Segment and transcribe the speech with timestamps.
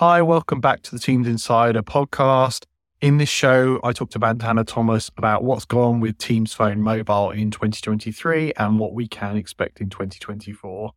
[0.00, 2.64] Hi, welcome back to the Teams Insider podcast.
[3.02, 7.30] In this show, I talked to Vandana Thomas about what's gone with Teams Phone Mobile
[7.32, 10.92] in 2023 and what we can expect in 2024.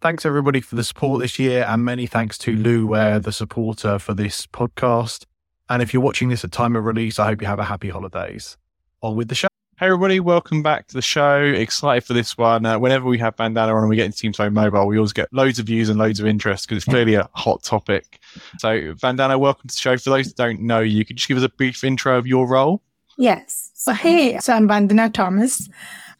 [0.00, 4.14] Thanks everybody for the support this year, and many thanks to Luware, the supporter for
[4.14, 5.24] this podcast.
[5.68, 7.88] And if you're watching this at time of release, I hope you have a happy
[7.88, 8.56] holidays.
[9.02, 9.51] On with the show.
[9.82, 11.42] Hey everybody, welcome back to the show.
[11.42, 12.64] Excited for this one.
[12.64, 15.12] Uh, whenever we have Vandana on and we get into Teams Phone Mobile, we always
[15.12, 18.20] get loads of views and loads of interest because it's clearly a hot topic.
[18.58, 19.96] So, Vandana, welcome to the show.
[19.96, 22.28] For those that don't know you, could you just give us a brief intro of
[22.28, 22.80] your role?
[23.18, 23.72] Yes.
[23.74, 25.68] So, hey, so I'm Vandana Thomas.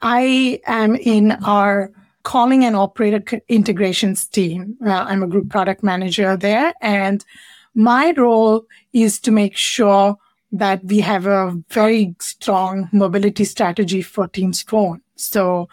[0.01, 1.93] I am in our
[2.24, 4.77] calling and operator integrations team.
[4.85, 7.24] Uh, I'm a group product manager there, and
[7.77, 10.19] my role is to make sure
[10.52, 15.01] that we have a very strong mobility strategy for Teams Phone.
[15.16, 15.69] So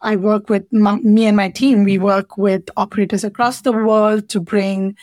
[0.00, 1.84] I work with my, me and my team.
[1.84, 4.96] We work with operators across the world to bring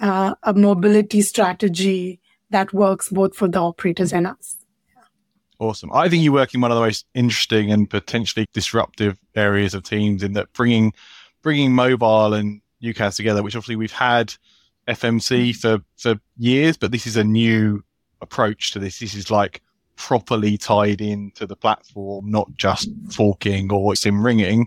[0.00, 4.56] uh, a mobility strategy that works both for the operators and us.
[5.58, 5.92] Awesome.
[5.92, 9.82] I think you work in one of the most interesting and potentially disruptive areas of
[9.82, 10.94] Teams in that bringing
[11.42, 14.34] bringing mobile and UCaaS together, which obviously we've had
[14.88, 17.84] FMC for for years, but this is a new
[18.20, 18.98] approach to this.
[18.98, 19.62] This is like
[19.96, 24.66] properly tied into the platform, not just forking or sim ringing.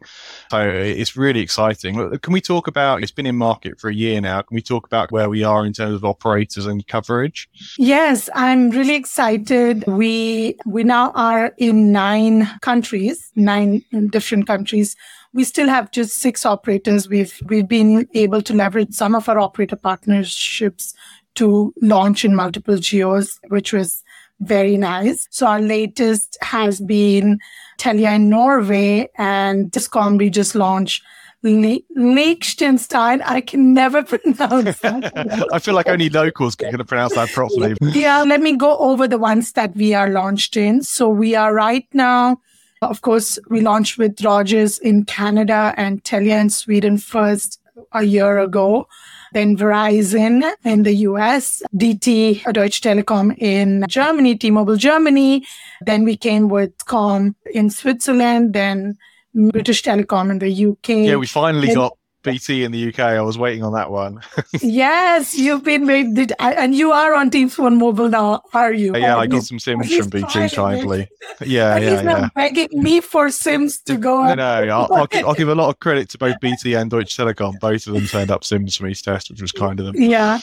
[0.52, 1.96] So it's really exciting.
[2.20, 4.44] Can we talk about, it's been in market for a year now.
[4.44, 7.50] Can we talk about where we are in terms of operators and coverage?
[7.80, 9.84] Yes, I'm really excited.
[9.88, 14.96] We, we now are in nine countries, nine different countries.
[15.34, 17.10] We still have just six operators.
[17.10, 20.94] We've, we've been able to leverage some of our operator partnerships
[21.36, 24.04] to launch in multiple geos, which was
[24.40, 25.28] very nice.
[25.30, 27.40] So our latest has been
[27.78, 31.04] Telia in Norway and Swisscom we just launched
[31.44, 33.22] Liechtenstein.
[33.22, 35.48] I can never pronounce that.
[35.52, 37.76] I feel like only locals can pronounce that properly.
[37.82, 40.84] yeah, let me go over the ones that we are launched in.
[40.84, 42.40] So we are right now,
[42.82, 47.60] of course, we launched with Rogers in Canada and Telia in Sweden first
[47.92, 48.88] a year ago
[49.34, 55.46] then Verizon in the US, DT, Deutsche Telekom in Germany, T-Mobile Germany.
[55.82, 58.98] Then we came with Com in Switzerland, then
[59.34, 61.08] British Telecom in the UK.
[61.08, 63.00] Yeah, we finally got BT in the UK.
[63.00, 64.22] I was waiting on that one.
[64.62, 68.96] yes, you've been made, and you are on Teams Phone Mobile now, are you?
[68.96, 71.10] Yeah, I got some Sims from BT finally.
[71.42, 72.30] Yeah, yeah, he's yeah.
[72.34, 74.22] begging me for Sims to go.
[74.22, 74.44] I know.
[74.44, 77.60] I'll, I'll, give, I'll, give, a lot of credit to both BT and Deutsche Telekom.
[77.60, 79.96] Both of them turned up Sims me to test, which was kind of them.
[79.98, 80.40] Yeah.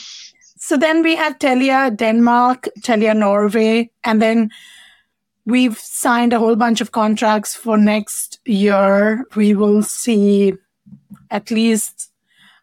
[0.56, 4.50] So then we have Telia Denmark, Telia Norway, and then
[5.46, 9.24] we've signed a whole bunch of contracts for next year.
[9.34, 10.54] We will see
[11.30, 12.10] at least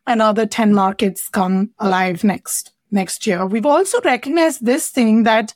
[0.06, 3.46] another 10 markets come alive next next year.
[3.46, 5.54] We've also recognized this thing that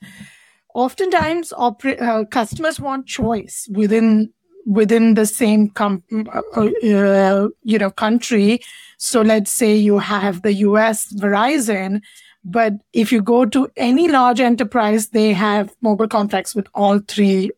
[0.74, 4.32] oftentimes oper- uh, customers want choice within
[4.66, 8.60] within the same com- uh, uh, you know country.
[8.98, 12.02] So let's say you have the US Verizon,
[12.44, 17.52] but if you go to any large enterprise, they have mobile contracts with all three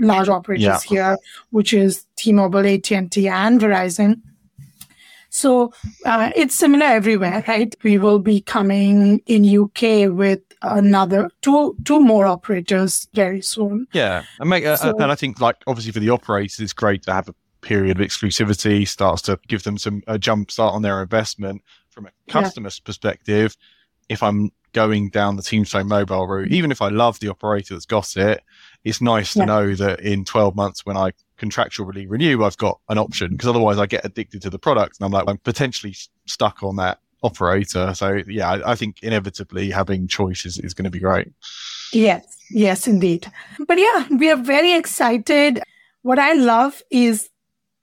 [0.00, 0.80] large operators yeah.
[0.88, 1.18] here,
[1.50, 4.20] which is T-Mobile, AT&T, and Verizon.
[5.36, 5.72] So
[6.06, 7.74] uh, it's similar everywhere, right?
[7.82, 13.86] We will be coming in UK with another two two more operators very soon.
[13.92, 17.02] Yeah, and make uh, so, and I think like obviously for the operators, it's great
[17.02, 18.88] to have a period of exclusivity.
[18.88, 22.86] Starts to give them some a jump start on their investment from a customer's yeah.
[22.86, 23.56] perspective.
[24.08, 27.74] If I'm going down the Teams Phone mobile route, even if I love the operator
[27.74, 28.42] that's got it,
[28.86, 29.46] it's nice to yeah.
[29.46, 31.10] know that in 12 months when I
[31.40, 35.04] contractually renew, I've got an option because otherwise I get addicted to the product and
[35.04, 37.92] I'm like, I'm potentially stuck on that operator.
[37.94, 41.32] So yeah, I, I think inevitably having choices is going to be great.
[41.92, 43.26] Yes, yes, indeed.
[43.66, 45.64] But yeah, we are very excited.
[46.02, 47.28] What I love is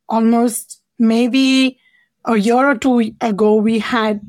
[0.08, 1.82] almost maybe
[2.24, 4.22] a year or two ago, we had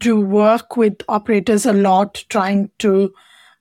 [0.00, 3.14] to work with operators a lot trying to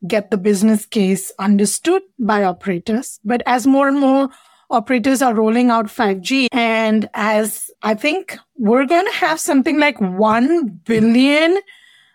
[0.08, 3.20] get the business case understood by operators.
[3.24, 4.30] But as more and more
[4.70, 6.48] operators are rolling out 5G.
[6.52, 11.58] And as I think we're going to have something like 1 billion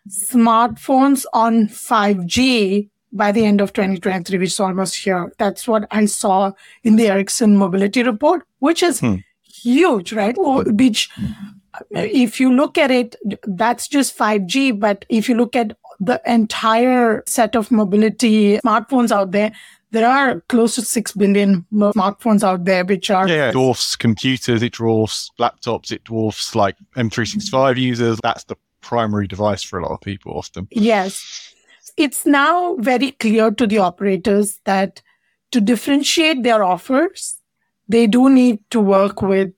[0.08, 5.32] smartphones on 5G by the end of 2023, which is almost here.
[5.38, 6.52] That's what I saw
[6.84, 9.16] in the Ericsson mobility report, which is hmm.
[9.42, 10.36] huge, right?
[10.38, 11.10] Which,
[11.90, 14.78] if you look at it, that's just 5G.
[14.78, 19.52] But if you look at the entire set of mobility smartphones out there,
[19.92, 23.28] there are close to 6 billion smartphones out there, which are.
[23.28, 28.18] Yeah, dwarfs computers, it dwarfs laptops, it dwarfs like M365 users.
[28.22, 30.68] That's the primary device for a lot of people often.
[30.70, 31.54] Yes.
[31.96, 35.02] It's now very clear to the operators that
[35.50, 37.36] to differentiate their offers,
[37.88, 39.52] they do need to work with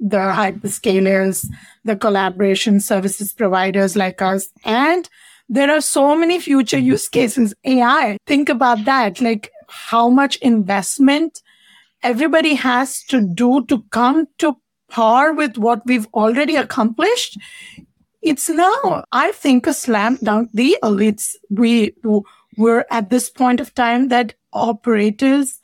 [0.00, 1.46] the hyperscalers,
[1.84, 4.48] the collaboration services providers like us.
[4.64, 5.08] And
[5.48, 6.86] there are so many future mm-hmm.
[6.86, 7.54] use cases.
[7.64, 9.20] AI, think about that.
[9.20, 11.42] Like how much investment
[12.02, 14.56] everybody has to do to come to
[14.88, 17.38] par with what we've already accomplished.
[18.22, 21.00] It's now, I think, a slam dunk deal.
[21.00, 21.94] It's we
[22.56, 25.60] we're at this point of time that operators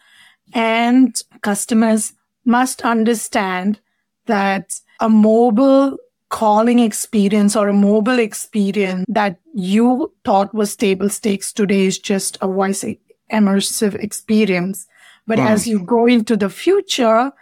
[0.53, 2.13] and customers
[2.45, 3.81] must understand
[4.27, 5.97] that a mobile
[6.29, 12.37] calling experience or a mobile experience that you thought was table stakes today is just
[12.41, 12.85] a voice
[13.33, 14.87] immersive experience.
[15.27, 15.49] But wow.
[15.49, 17.33] as you go into the future,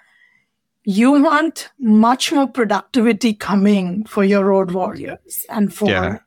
[0.85, 6.19] you want much more productivity coming for your road warriors and for yeah.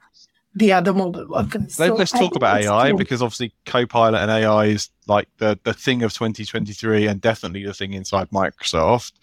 [0.55, 1.79] the other mobile workers.
[1.79, 6.03] Let, us talk about AI because obviously Copilot and AI is like the, the thing
[6.03, 9.13] of 2023 and definitely the thing inside Microsoft.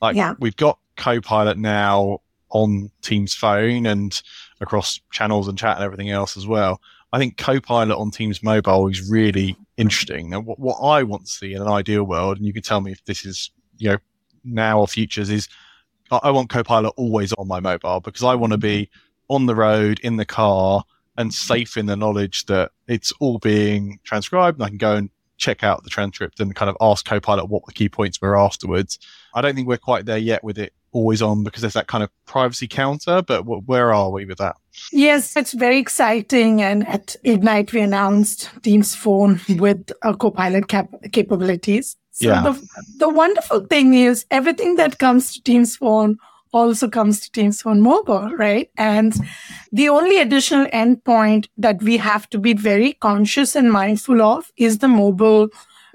[0.00, 0.34] Like yeah.
[0.38, 2.20] we've got Copilot now
[2.50, 4.20] on Teams phone and
[4.62, 6.80] across channels and chat and everything else as well.
[7.12, 10.30] I think Copilot on Teams mobile is really interesting.
[10.30, 12.80] Now, what, what I want to see in an ideal world, and you can tell
[12.80, 13.98] me if this is, you know,
[14.44, 15.48] now or futures, is
[16.10, 18.88] I, I want Copilot always on my mobile because I want to be
[19.28, 20.84] on the road, in the car,
[21.18, 25.10] and safe in the knowledge that it's all being transcribed and I can go and
[25.36, 28.98] check out the transcript and kind of ask Copilot what the key points were afterwards.
[29.34, 32.04] I don't think we're quite there yet with it always on because there's that kind
[32.04, 34.56] of privacy counter, but w- where are we with that?
[34.92, 36.62] Yes, it's very exciting.
[36.62, 41.96] And at Ignite, we announced Teams Phone with a Copilot cap- capabilities.
[42.12, 42.42] So yeah.
[42.42, 42.68] the,
[42.98, 46.18] the wonderful thing is everything that comes to Teams Phone
[46.52, 48.70] also comes to Teams Phone Mobile, right?
[48.76, 49.14] And
[49.72, 54.78] the only additional endpoint that we have to be very conscious and mindful of is
[54.78, 55.48] the mobile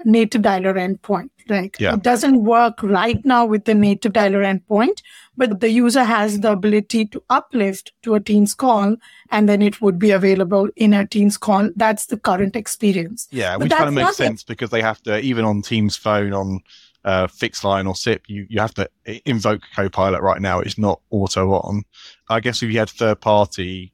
[0.04, 1.30] native dialer endpoint.
[1.48, 1.94] Like yeah.
[1.94, 5.02] it doesn't work right now with the native dialer endpoint,
[5.36, 8.96] but the user has the ability to uplift to a Teams call
[9.30, 11.70] and then it would be available in a Teams call.
[11.76, 13.28] That's the current experience.
[13.30, 14.48] Yeah, but which kind of makes sense it.
[14.48, 16.60] because they have to, even on Teams phone, on
[17.04, 18.88] uh, fixed line or SIP, you, you have to
[19.24, 20.60] invoke Copilot right now.
[20.60, 21.84] It's not auto on.
[22.28, 23.92] I guess if you had third party,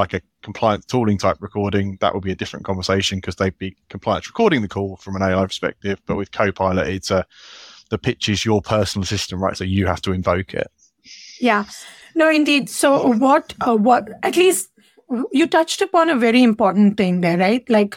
[0.00, 3.76] like a compliance tooling type recording, that would be a different conversation because they'd be
[3.88, 6.00] compliance recording the call from an AI perspective.
[6.06, 7.26] But with Copilot, it's a,
[7.90, 9.56] the pitch is your personal system, right?
[9.56, 10.70] So you have to invoke it.
[11.40, 11.64] Yeah.
[12.14, 12.70] No, indeed.
[12.70, 14.70] So what, uh, what, at least
[15.32, 17.68] you touched upon a very important thing there, right?
[17.68, 17.96] Like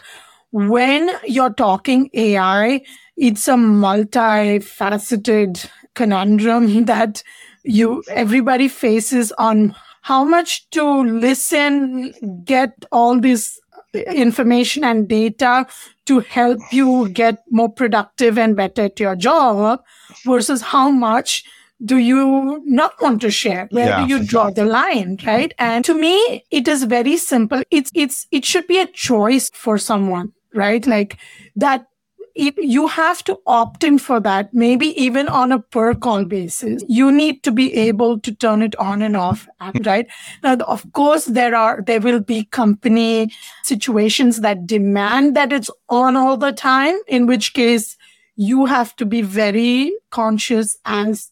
[0.52, 2.82] when you're talking AI,
[3.16, 7.24] it's a multifaceted conundrum that
[7.64, 9.74] you, everybody faces on
[10.04, 12.12] how much to listen,
[12.44, 13.58] get all this
[13.94, 15.66] information and data
[16.04, 19.82] to help you get more productive and better at your job
[20.26, 21.42] versus how much
[21.82, 23.66] do you not want to share?
[23.70, 24.04] Where yeah.
[24.04, 25.54] do you draw the line right?
[25.58, 27.62] And to me it is very simple.
[27.70, 30.86] It's it's it should be a choice for someone right?
[30.86, 31.16] Like
[31.56, 31.86] that
[32.34, 36.82] it, you have to opt in for that, maybe even on a per call basis.
[36.88, 39.46] You need to be able to turn it on and off,
[39.84, 40.06] right?
[40.42, 43.32] Now, of course, there are, there will be company
[43.62, 47.96] situations that demand that it's on all the time, in which case
[48.36, 51.30] you have to be very conscious as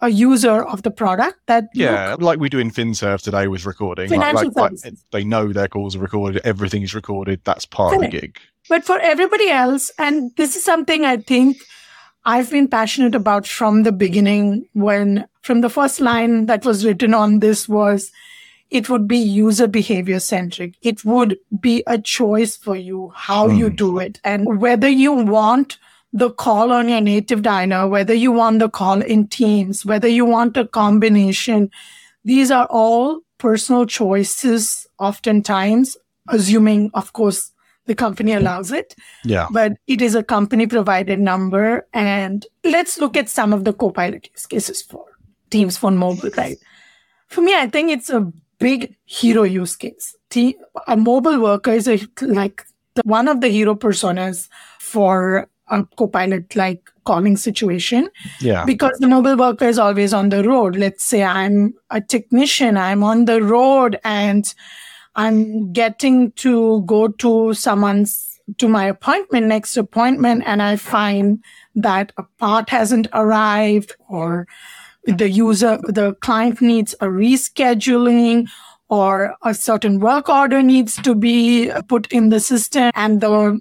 [0.00, 3.64] a user of the product that yeah look, like we do in finserve today with
[3.64, 7.94] recording financial like, like, they know their calls are recorded everything is recorded that's part
[7.94, 11.58] of the gig but for everybody else, and this is something I think
[12.24, 17.12] I've been passionate about from the beginning when from the first line that was written
[17.12, 18.10] on this was
[18.70, 20.74] it would be user behavior centric.
[20.82, 23.58] It would be a choice for you how mm.
[23.58, 23.76] you hmm.
[23.76, 25.78] do it and whether you want
[26.12, 30.24] the call on your native dialer, whether you want the call in Teams, whether you
[30.24, 31.70] want a combination.
[32.24, 35.96] These are all personal choices oftentimes,
[36.28, 37.50] assuming, of course,
[37.86, 38.94] the company allows it.
[39.24, 39.48] Yeah.
[39.50, 41.86] But it is a company provided number.
[41.92, 45.04] And let's look at some of the Copilot use cases for
[45.50, 46.58] Teams Phone Mobile, right?
[47.28, 50.16] For me, I think it's a big hero use case.
[50.86, 52.64] a mobile worker is a, like
[52.94, 54.48] the, one of the hero personas
[54.78, 58.08] for a Copilot like calling situation.
[58.40, 58.64] Yeah.
[58.64, 60.76] Because the mobile worker is always on the road.
[60.76, 64.52] Let's say I'm a technician, I'm on the road and
[65.16, 71.42] I'm getting to go to someone's, to my appointment, next appointment, and I find
[71.74, 74.46] that a part hasn't arrived or
[75.04, 78.48] the user, the client needs a rescheduling
[78.88, 82.90] or a certain work order needs to be put in the system.
[82.94, 83.58] And the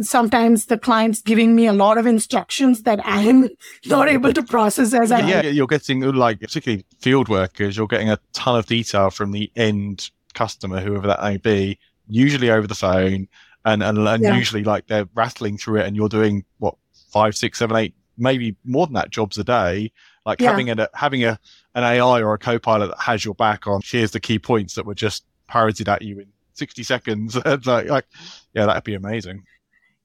[0.00, 3.48] sometimes the client's giving me a lot of instructions that I am
[3.86, 8.10] not able to process as I yeah, you're getting like particularly field workers, you're getting
[8.10, 11.78] a ton of detail from the end customer, whoever that may be,
[12.08, 13.26] usually over the phone,
[13.64, 14.36] and and, and yeah.
[14.36, 16.76] usually like they're rattling through it, and you're doing what
[17.10, 19.90] five, six, seven, eight, maybe more than that jobs a day.
[20.24, 20.50] Like yeah.
[20.50, 21.38] having a having a
[21.74, 24.86] an AI or a co-pilot that has your back on here's the key points that
[24.86, 27.36] were just parroted at you in 60 seconds.
[27.44, 28.06] like, like,
[28.54, 29.44] yeah, that'd be amazing.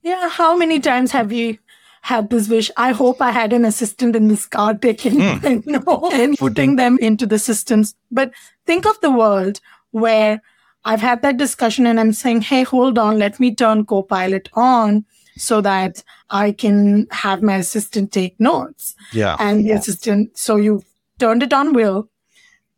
[0.01, 0.29] Yeah.
[0.29, 1.57] How many times have you
[2.01, 2.69] had this wish?
[2.77, 5.65] I hope I had an assistant in this car taking mm.
[5.65, 7.95] you know, and putting them into the systems.
[8.11, 8.31] But
[8.65, 9.59] think of the world
[9.91, 10.41] where
[10.83, 13.19] I've had that discussion and I'm saying, Hey, hold on.
[13.19, 15.05] Let me turn Copilot on
[15.38, 18.95] so that I can have my assistant take notes.
[19.13, 19.36] Yeah.
[19.39, 20.83] And the assistant, so you
[21.19, 22.10] turned it on will.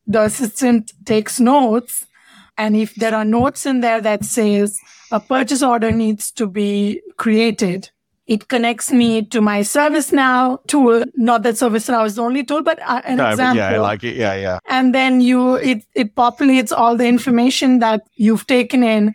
[0.06, 2.06] The assistant takes notes.
[2.58, 4.80] And if there are notes in there that says
[5.12, 7.90] a purchase order needs to be created,
[8.26, 11.04] it connects me to my ServiceNow tool.
[11.16, 13.58] Not that ServiceNow is the only tool, but uh, an no, example.
[13.58, 14.16] Yeah, like it.
[14.16, 14.60] Yeah, yeah.
[14.68, 19.14] And then you, it, it populates all the information that you've taken in.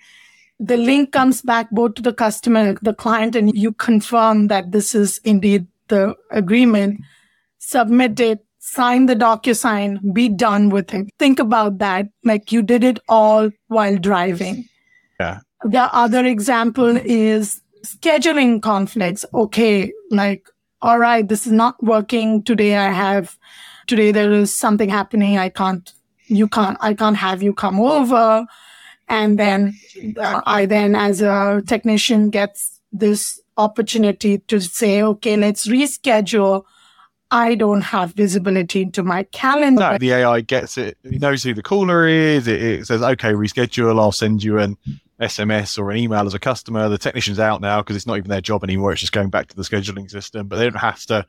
[0.61, 4.95] The link comes back both to the customer, the client, and you confirm that this
[4.95, 7.01] is indeed the agreement.
[7.59, 11.09] Submit it, sign the DocuSign, be done with it.
[11.19, 12.09] Think about that.
[12.25, 14.69] Like you did it all while driving.
[15.19, 15.41] Yeah.
[15.65, 19.25] The other example is scheduling conflicts.
[19.35, 20.49] Okay, like,
[20.83, 22.77] all right, this is not working today.
[22.77, 23.37] I have,
[23.87, 25.39] today there is something happening.
[25.39, 25.93] I can't,
[26.27, 28.47] you can't, I can't have you come over.
[29.09, 29.75] And then
[30.19, 36.65] I then, as a technician, gets this opportunity to say, okay, let's reschedule.
[37.31, 39.93] I don't have visibility into my calendar.
[39.93, 40.97] No, the AI gets it.
[41.05, 42.49] It knows who the caller is.
[42.49, 43.99] It, it says, okay, reschedule.
[43.99, 44.77] I'll send you an
[45.21, 46.89] SMS or an email as a customer.
[46.89, 48.93] The technician's out now because it's not even their job anymore.
[48.93, 51.27] It's just going back to the scheduling system, but they don't have to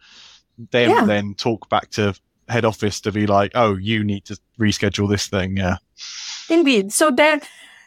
[0.72, 1.06] then yeah.
[1.06, 2.14] then talk back to
[2.50, 5.58] head office to be like, oh, you need to reschedule this thing.
[5.58, 5.78] Yeah.
[6.50, 6.92] Indeed.
[6.92, 7.42] So then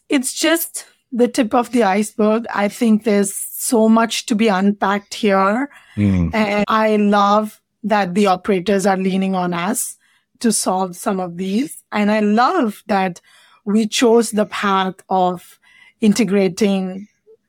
[0.08, 2.46] it's just the tip of the iceberg.
[2.54, 5.68] I think there's so much to be unpacked here.
[5.96, 6.34] Mm.
[6.34, 9.96] And I love that the operators are leaning on us
[10.40, 11.82] to solve some of these.
[11.92, 13.20] And I love that
[13.64, 15.58] we chose the path of
[16.02, 17.08] integrating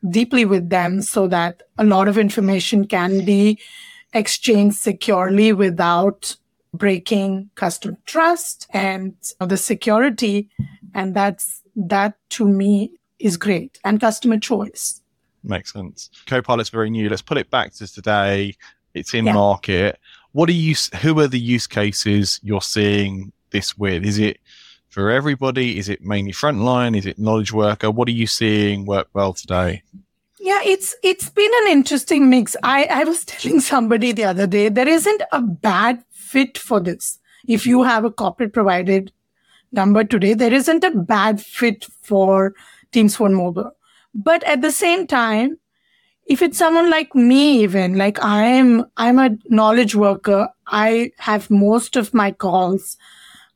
[0.10, 3.60] deeply with them so that a lot of information can be
[4.13, 6.38] exchanged securely without
[6.74, 10.50] breaking customer trust and the security.
[10.93, 15.01] And that's, that to me is great and customer choice.
[15.43, 16.10] Makes sense.
[16.25, 17.10] Copilot's very new.
[17.10, 18.55] Let's put it back to today.
[18.93, 19.33] It's in yeah.
[19.33, 20.00] market.
[20.33, 24.05] What are you, who are the use cases you're seeing this with?
[24.05, 24.39] Is it
[24.93, 25.79] for everybody?
[25.79, 26.95] Is it mainly frontline?
[26.95, 27.89] Is it knowledge worker?
[27.89, 29.81] What are you seeing work well today?
[30.39, 32.55] Yeah, it's it's been an interesting mix.
[32.63, 37.19] I, I was telling somebody the other day there isn't a bad fit for this.
[37.47, 39.12] If you have a corporate provided
[39.71, 42.53] number today, there isn't a bad fit for
[42.91, 43.71] Teams Phone Mobile.
[44.13, 45.57] But at the same time,
[46.27, 50.50] if it's someone like me, even like I'm, I'm a knowledge worker.
[50.67, 52.97] I have most of my calls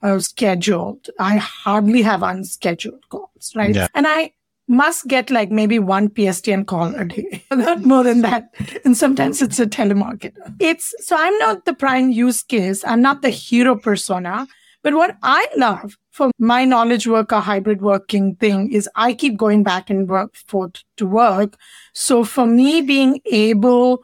[0.01, 1.10] uh, scheduled.
[1.20, 3.74] I hardly have unscheduled calls, right?
[3.74, 3.88] Yeah.
[3.94, 4.34] And I
[4.68, 8.54] must get like maybe one PSTN call a day, not more than that.
[8.84, 10.56] And sometimes it's a telemarketer.
[10.60, 12.84] It's so I'm not the prime use case.
[12.86, 14.48] I'm not the hero persona.
[14.84, 19.63] But what I love for my knowledge worker hybrid working thing is I keep going
[19.63, 21.58] back and work forth to work.
[21.94, 24.01] So for me being able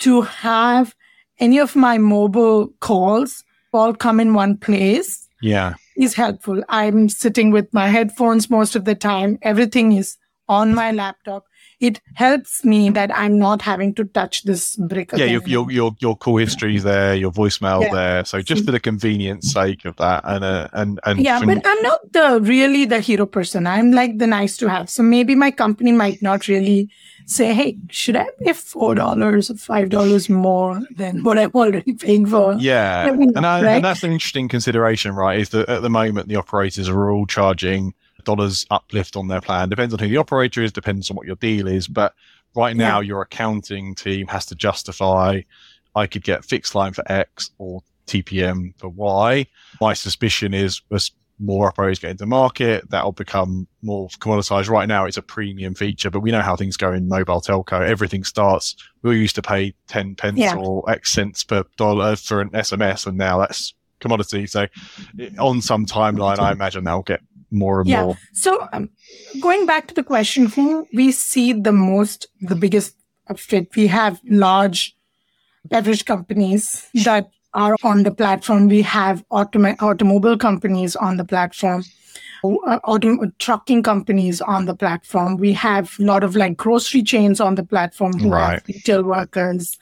[0.00, 0.94] to have
[1.40, 5.74] any of my mobile calls all come in one place yeah.
[5.96, 6.62] is helpful.
[6.68, 9.38] I'm sitting with my headphones most of the time.
[9.42, 10.16] Everything is
[10.48, 11.46] on my laptop
[11.80, 15.96] it helps me that i'm not having to touch this brick yeah your, your, your
[16.00, 17.92] your call history there your voicemail yeah.
[17.92, 21.60] there so just for the convenience sake of that and uh, and and yeah but
[21.64, 25.34] i'm not the really the hero person i'm like the nice to have so maybe
[25.34, 26.90] my company might not really
[27.26, 31.94] say, hey, should I pay four dollars or five dollars more than what I'm already
[31.94, 32.54] paying for?
[32.54, 33.76] Yeah, and, I, right?
[33.76, 35.40] and that's an interesting consideration, right?
[35.40, 39.68] Is that at the moment the operators are all charging dollars uplift on their plan.
[39.68, 42.14] Depends on who the operator is, depends on what your deal is, but
[42.54, 43.08] right now yeah.
[43.08, 45.40] your accounting team has to justify.
[45.94, 49.46] I could get fixed line for X or TPM for Y.
[49.80, 54.68] My suspicion is as more operators get into market, that'll become more commoditized.
[54.68, 57.86] Right now, it's a premium feature, but we know how things go in mobile telco.
[57.86, 58.76] Everything starts.
[59.02, 60.54] We used to pay 10 pence yeah.
[60.54, 64.46] or X cents per dollar for an SMS, and now that's commodity.
[64.46, 64.66] So
[65.38, 67.20] on some timeline, I imagine they'll get
[67.54, 68.02] more and Yeah.
[68.02, 68.18] more.
[68.32, 68.90] So, um,
[69.40, 72.94] going back to the question, who we see the most, the biggest
[73.36, 74.94] fit, we have large
[75.64, 78.68] beverage companies that are on the platform.
[78.68, 81.84] We have automa- automobile companies on the platform,
[82.44, 85.36] uh, auto- trucking companies on the platform.
[85.36, 88.54] We have a lot of like grocery chains on the platform who Right.
[88.54, 89.78] have retail workers.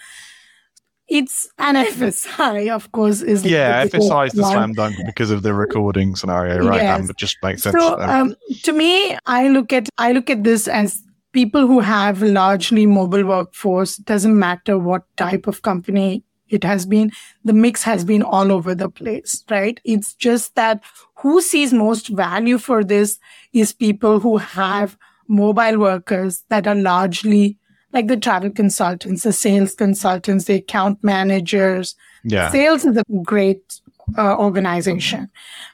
[1.13, 4.53] It's an FSI, of course, is Yeah, the FSI is the one.
[4.53, 6.81] slam dunk because of the recording scenario, right?
[6.81, 7.01] Yes.
[7.01, 7.77] And it just makes sense.
[7.79, 11.03] So to um, to me, I look at I look at this as
[11.33, 13.97] people who have largely mobile workforce.
[13.97, 17.13] Doesn't matter what type of company it has been.
[17.45, 19.81] The mix has been all over the place, right?
[19.85, 20.83] It's just that
[21.17, 23.19] who sees most value for this
[23.53, 24.97] is people who have
[25.29, 27.59] mobile workers that are largely
[27.93, 31.95] like the travel consultants, the sales consultants, the account managers,
[32.25, 32.51] yeah.
[32.51, 33.81] Sales is a great
[34.17, 35.29] uh, organization.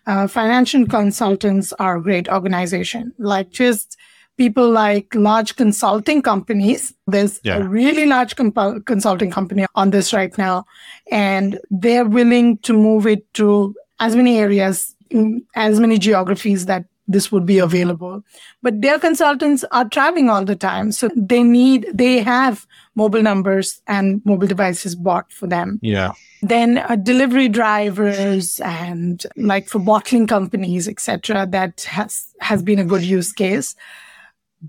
[0.06, 3.12] Uh, financial consultants are a great organization.
[3.18, 3.98] Like just
[4.38, 6.94] people like large consulting companies.
[7.06, 7.58] There's Yeah.
[7.58, 10.64] a really large comp- consulting company on this right now,
[11.10, 16.84] and they're willing to move it to as many areas, in as many geographies that
[17.08, 18.22] this would be available.
[18.62, 20.92] But their consultants are traveling all the time.
[20.92, 26.12] So they need, they have mobile numbers and mobile devices bought for them Yeah.
[26.42, 32.84] then uh, delivery drivers and like for bottling companies etc that has has been a
[32.84, 33.76] good use case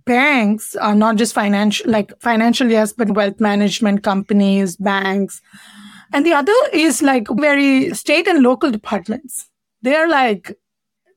[0.05, 5.41] banks are not just financial like financial yes but wealth management companies banks
[6.13, 9.49] and the other is like very state and local departments
[9.81, 10.55] they're like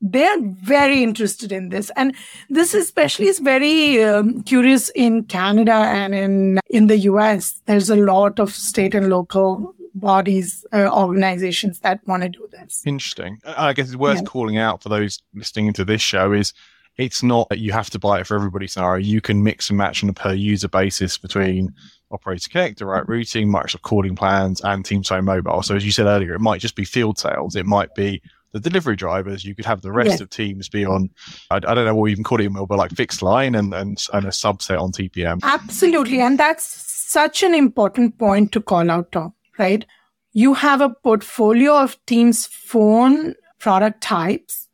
[0.02, 2.14] they're very interested in this and
[2.50, 7.96] this especially is very um, curious in canada and in in the us there's a
[7.96, 13.38] lot of state and local bodies uh, organizations that want to do this Interesting.
[13.46, 14.22] I guess it's worth Yeah.
[14.24, 16.52] calling out for those listening into this show is
[16.96, 19.02] it's not that you have to buy it for everybody scenario.
[19.04, 21.72] You can mix and match on a per user basis between
[22.10, 25.62] Operator Connect, direct routing, Microsoft calling plans, and Teams Phone Mobile.
[25.62, 27.56] So as you said earlier, it might just be field sales.
[27.56, 28.20] It might be
[28.52, 29.44] the delivery drivers.
[29.44, 30.20] You could have the rest Yes.
[30.20, 31.10] of Teams be on,
[31.50, 34.02] I, I don't know what we even call it, mobile, like fixed line and, and,
[34.12, 35.40] and a subset on TPM.
[35.42, 36.20] Absolutely.
[36.20, 39.84] And that's such an important point to call out, Tom, right?
[40.32, 44.68] You have a portfolio of Teams phone product types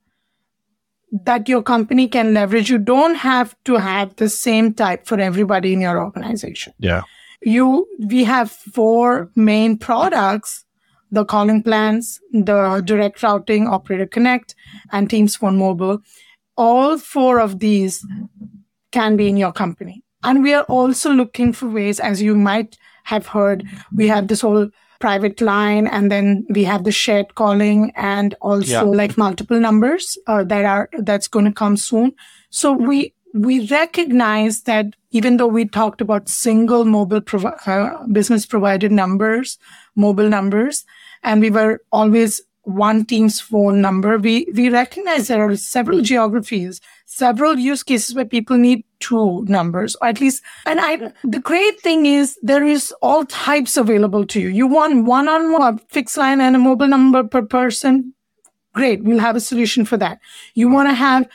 [1.24, 2.68] that your company can leverage.
[2.70, 6.74] You don't have to have the same type for everybody in your organization.
[6.78, 7.02] Yeah.
[7.42, 10.64] You, we have four main products,
[11.10, 14.54] the calling plans, the direct routing, operator connect,
[14.92, 16.00] and Teams phone mobile.
[16.56, 18.04] All four of these
[18.92, 20.02] can be in your company.
[20.24, 24.40] And we are also looking for ways, as you might have heard, we have this
[24.40, 24.68] whole
[25.00, 28.82] private line and then we have the shared calling and also Yeah.
[28.82, 32.14] like multiple numbers uh, that are that's going to come soon
[32.50, 38.44] so we we recognize that even though we talked about single mobile provi- uh, business
[38.44, 39.56] provided numbers
[39.94, 40.84] mobile numbers
[41.22, 44.18] and we were always one team's phone number.
[44.18, 49.96] We we recognize there are several geographies several use cases where people need two numbers
[50.02, 54.40] or at least and i the great thing is there is all types available to
[54.40, 54.48] you.
[54.48, 58.12] You want one on one fixed line and a mobile number per person?
[58.74, 60.20] Great we'll have a solution for that.
[60.54, 61.26] You want to have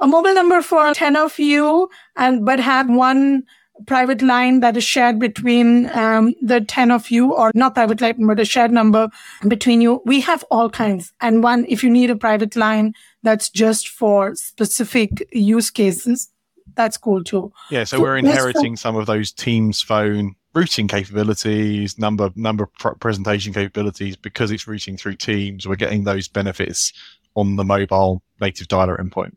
[0.00, 3.44] a mobile number for 10 of you and but have one
[3.86, 8.26] private line that is shared between um, the 10 of you or not private line
[8.26, 9.08] but a shared number
[9.48, 13.50] between you we have all kinds and one if you need a private line that's
[13.50, 16.30] just for specific use cases
[16.74, 21.98] that's cool too Yeah, so So we're inheriting some of those Teams phone routing capabilities,
[21.98, 25.66] number number pr- presentation capabilities because it's routing through Teams.
[25.66, 26.92] We're getting those benefits
[27.34, 29.32] on the mobile native dialer endpoint.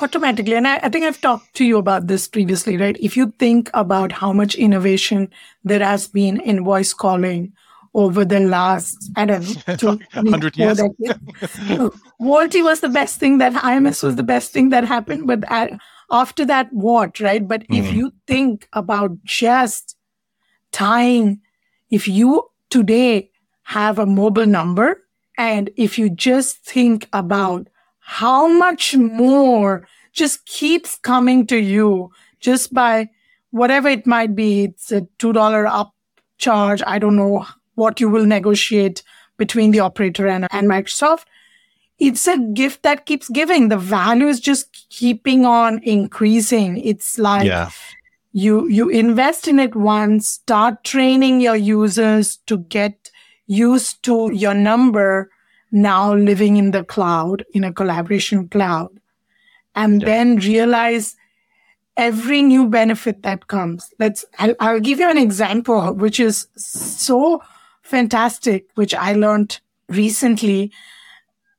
[0.00, 3.32] Automatically and I, I think i've talked to you about this previously right if you
[3.38, 5.30] think about how much innovation
[5.64, 7.52] there has been in voice calling
[7.94, 10.78] over the last i don't know two, 100 years.
[12.20, 15.44] VoLTE was the best thing that IMS was the best thing that happened but
[16.10, 17.94] after that what right but if Mhm.
[17.94, 19.96] you think about just
[20.70, 21.40] tying
[21.90, 23.30] if you today
[23.64, 25.02] have a mobile number
[25.36, 27.68] and if you just think about
[28.02, 32.10] how much more just keeps coming to you
[32.40, 33.08] just by
[33.50, 34.64] whatever it might be.
[34.64, 35.94] It's a $2 up
[36.38, 36.82] charge.
[36.86, 39.02] I don't know what you will negotiate
[39.38, 41.24] between the operator and, and Microsoft.
[41.98, 43.68] It's a gift that keeps giving.
[43.68, 46.78] The value is just keeping on increasing.
[46.78, 47.70] It's like yeah,
[48.32, 53.10] you you invest in it once start training your users to get
[53.46, 55.30] used to your number
[55.72, 58.90] now living in the cloud in a collaboration cloud
[59.74, 60.06] and Yeah.
[60.06, 61.16] then realize
[61.96, 63.90] every new benefit that comes.
[63.98, 67.42] Let's, I'll, I'll give you an example, which is so
[67.82, 70.72] fantastic, which I learned recently.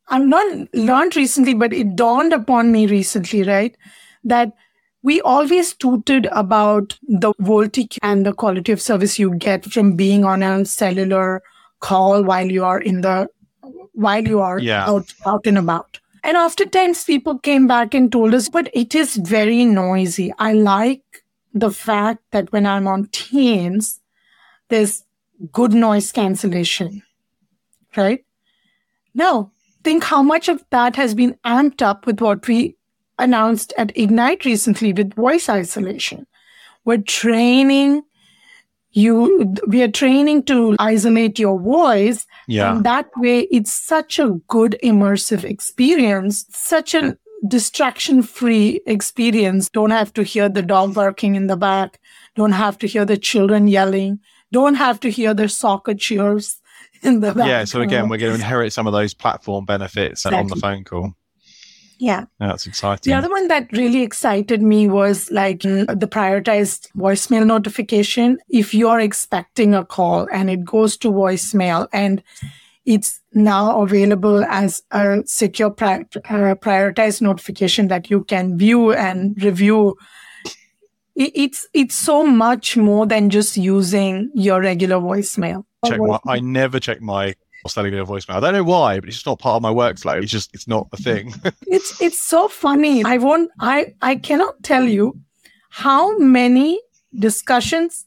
[0.07, 3.75] I'm not learned recently, but it dawned upon me recently, right?
[4.23, 4.53] That
[5.01, 10.23] we always tooted about the VoLTE and the quality of service you get from being
[10.23, 11.41] on a cellular
[11.79, 13.27] call while you are in the
[13.93, 14.87] while you are Yeah.
[14.87, 15.99] out out and about.
[16.23, 20.31] And oftentimes people came back and told us, but it is very noisy.
[20.39, 21.03] I like
[21.53, 23.99] the fact that when I'm on Teams,
[24.69, 25.03] there's
[25.51, 27.03] good noise cancellation.
[27.97, 28.23] Right?
[29.13, 29.51] Now,
[29.83, 32.77] think how much of that has been amped up with what we
[33.19, 36.25] announced at Ignite recently with voice isolation.
[36.85, 38.03] We're training
[38.93, 42.25] you, we are training to isolate your voice.
[42.47, 42.75] Yeah.
[42.75, 49.69] And that way, it's such a good immersive experience, such a distraction free experience.
[49.69, 51.99] Don't have to hear the dog barking in the back.
[52.35, 54.19] Don't have to hear the children yelling.
[54.51, 56.59] Don't have to hear the soccer cheers
[57.01, 57.47] in the back.
[57.47, 57.63] Yeah.
[57.65, 61.13] So again, we're going to inherit some of those platform benefits on the phone call.
[61.99, 62.25] Yeah.
[62.39, 63.11] That's exciting.
[63.11, 68.37] The other one that really excited me was like mm, the prioritized voicemail notification.
[68.49, 72.23] If you're expecting a call and it goes to voicemail and
[72.85, 79.41] it's now available as a secure pri- uh, prioritized notification that you can view and
[79.41, 79.95] review.
[81.15, 85.63] It's it's so much more than just using your regular voicemail.
[85.85, 87.35] check my, I never check my
[87.69, 88.35] cellular voicemail.
[88.35, 90.21] I don't know why, but it's just not part of my workflow.
[90.21, 91.33] It's just it's not a thing.
[91.67, 95.19] it's it's so funny i won't i i cannot tell you
[95.69, 96.79] how many
[97.17, 98.05] discussions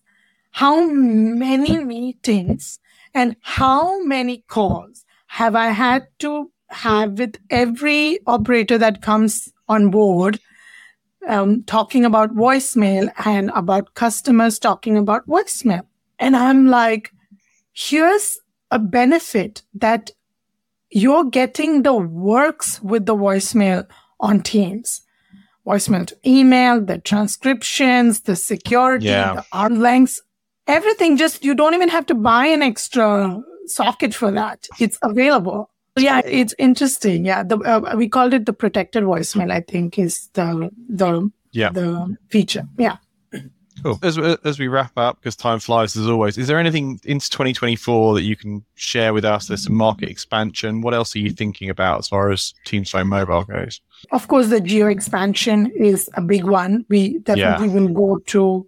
[0.51, 2.79] how many meetings
[3.14, 9.90] and how many calls have i had to have with every operator that comes on
[9.90, 10.40] board
[11.29, 15.83] um, talking about voicemail and about customers talking about voicemail
[16.19, 17.12] and i'm like
[17.73, 18.38] here's
[18.70, 20.11] a benefit that
[20.90, 23.87] you're getting the works with the voicemail
[24.20, 25.02] on Teams.
[25.66, 29.35] Voicemail to email, the transcriptions, the security, Yeah.
[29.35, 30.22] the arm lengths,
[30.66, 31.16] everything.
[31.16, 34.66] Just you don't even have to buy an extra socket for that.
[34.79, 35.70] It's available.
[35.98, 37.24] Yeah, it's interesting.
[37.24, 39.50] Yeah, the, uh, we called it the protected voicemail.
[39.50, 41.70] I think is the the yeah.
[41.70, 42.68] the feature.
[42.79, 42.98] Yeah.
[43.87, 44.01] Cool.
[44.03, 48.14] As, as we wrap up, because time flies as always, is there anything into 2024
[48.14, 49.46] that you can share with us?
[49.46, 50.81] There's some market expansion.
[50.81, 53.81] What else are you thinking about as far as Teams Phone Mobile goes?
[54.11, 56.85] Of course, the geo expansion is a big one.
[56.88, 58.66] We definitely will go to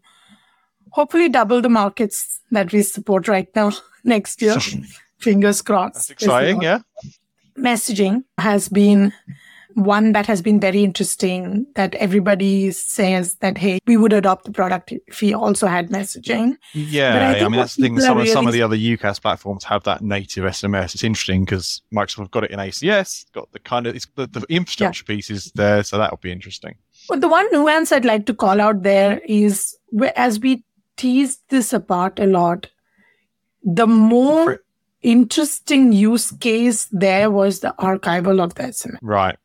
[0.90, 3.72] hopefully double the markets that we support right now
[4.04, 4.56] next year.
[5.18, 5.94] Fingers crossed.
[5.94, 6.78] That's exciting, yeah.
[7.58, 9.12] Messaging has been
[9.84, 14.52] one that has been very interesting that everybody says that, hey, we would adopt the
[14.52, 16.56] product if we also had messaging.
[16.74, 18.00] Yeah, I I, mean that's the thing.
[18.00, 20.94] Some of some of the other UCaaS platforms have that native SMS.
[20.94, 24.26] It's interesting because Microsoft have got it in ACS, got the kind of it's, the,
[24.26, 26.76] the infrastructure piece is there, so that'll be interesting.
[27.08, 29.76] But the one nuance I'd like to call out there is
[30.16, 30.64] as we
[30.96, 32.68] teased this apart a lot,
[33.62, 34.60] the more
[35.02, 38.98] interesting use case there was the archival of the SMS.
[39.02, 39.36] Right.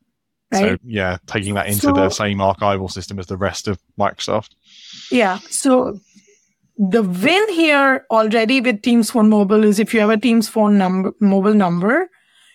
[0.60, 4.50] So yeah, taking that into So- the same archival system as the rest of Microsoft.
[5.12, 5.40] Yeah.
[5.50, 6.00] So
[6.78, 10.78] the win here already with Teams Phone Mobile is if you have a Teams Phone
[10.78, 12.10] number, mobile number,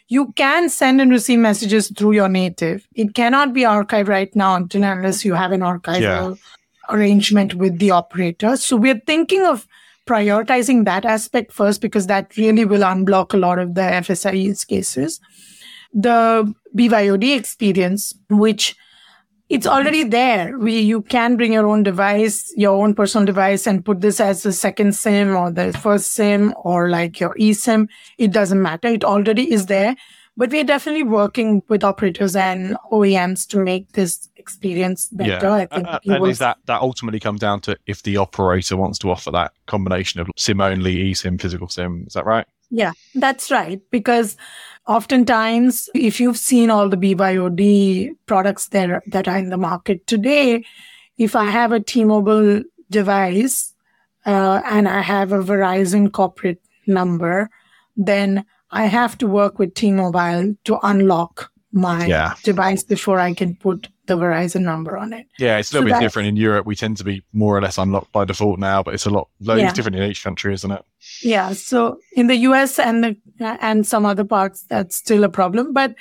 [0.08, 2.86] you can send and receive messages through your native.
[2.94, 6.38] It cannot be archived right now until unless you have an archival
[6.88, 8.56] arrangement with the operator.
[8.56, 9.66] So we're thinking of
[10.06, 14.64] prioritizing that aspect first because that really will unblock a lot of the FSI use
[14.64, 15.20] cases.
[15.92, 18.76] The BYOD experience, which
[19.48, 20.58] it's already there.
[20.58, 24.42] We you can bring your own device, your own personal device, and put this as
[24.42, 27.88] the second SIM or the first SIM or like your eSIM.
[28.18, 28.88] It doesn't matter.
[28.88, 29.96] It already is there.
[30.36, 35.50] But we're definitely working with operators and OEMs to make this experience better.
[35.50, 39.00] I think Uh, and is that that ultimately comes down to if the operator wants
[39.00, 42.04] to offer that combination of SIM only, eSIM, physical SIM.
[42.06, 42.46] Is that right?
[42.70, 43.80] Yeah, that's right.
[43.90, 44.36] Because
[44.88, 50.64] oftentimes, if you've seen all the BYOD products there that are in the market today,
[51.18, 53.74] if I have a T-Mobile device
[54.26, 57.50] uh, and I have a Verizon corporate number,
[57.96, 62.34] then I have to work with T-Mobile to unlock my Yeah.
[62.42, 65.26] device before I can put the Verizon number on it.
[65.38, 66.66] Yeah, it's a little So bit that- different in Europe.
[66.66, 69.28] We tend to be more or less unlocked by default now, but it's a lot.
[69.40, 69.72] It's Yeah.
[69.72, 70.82] different in each country, isn't it?
[71.22, 71.52] Yeah.
[71.52, 73.16] So in the US and the,
[73.60, 75.94] and some other parts, that's still a problem, but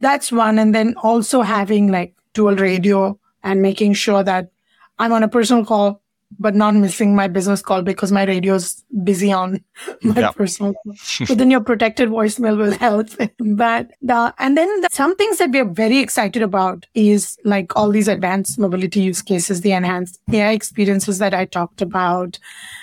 [0.00, 0.58] that's one.
[0.58, 4.50] And then also having like dual radio and making sure that
[4.98, 6.00] I'm on a personal call
[6.38, 9.62] but not missing my business call because my radio's busy on
[10.02, 10.94] my personal call.
[11.26, 13.08] but then your protected voicemail will help.
[13.56, 17.74] but the, and then the, some things that we are very excited about is like
[17.76, 22.38] all these advanced mobility use cases, the enhanced AI experiences that I talked about.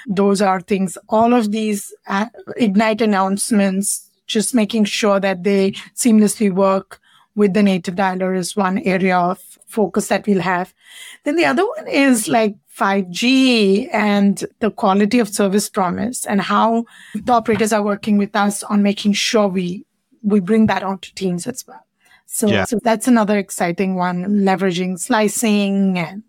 [0.08, 2.27] Those are things, all of these uh,
[2.58, 6.99] Ignite announcements, just making sure that they seamlessly work
[7.36, 10.73] with the native dialer is one area of focus that we'll have.
[11.26, 16.86] Then the other one is like 5G and the quality of service promise and how
[17.16, 19.86] the operators are working with us on making sure we,
[20.22, 21.86] we bring that onto teams as well.
[22.28, 22.66] So, yeah.
[22.66, 26.24] so that's another exciting one, leveraging slicing and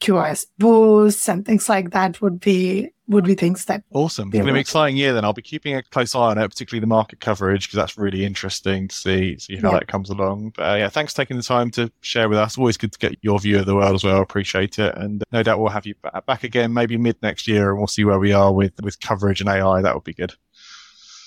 [0.00, 4.28] QoS boosts and things like that would be would be things that awesome.
[4.28, 5.12] It's going to be an exciting year.
[5.12, 7.98] Then I'll be keeping a close eye on it, particularly the market coverage, because that's
[7.98, 9.80] really interesting to see see how yeah.
[9.80, 10.52] that comes along.
[10.56, 12.56] But uh, yeah, thanks for taking the time to share with us.
[12.56, 14.22] Always good to get your view of the world as well.
[14.22, 15.94] Appreciate it, and no doubt we'll have you
[16.26, 19.40] back again maybe mid next year, and we'll see where we are with with coverage
[19.40, 19.82] and AI.
[19.82, 20.34] That would be good.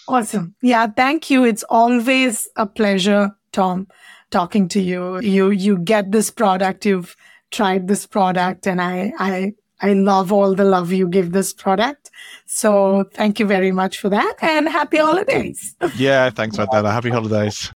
[0.08, 0.56] Awesome.
[0.62, 1.44] Yeah, thank you.
[1.44, 3.88] It's always a pleasure, Tom,
[4.32, 5.20] talking to you.
[5.20, 6.86] You you get this product.
[6.86, 7.16] You've
[7.52, 12.10] tried this product, and I I I love all the love you give this product.
[12.46, 15.76] So thank you very much for that and happy holidays.
[15.98, 16.92] Yeah, thanks, Vandana.
[16.92, 17.72] Happy holidays.